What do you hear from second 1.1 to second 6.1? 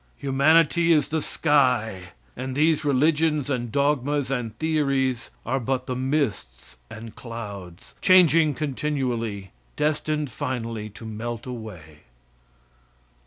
sky, and these religions and dogmas and theories are but the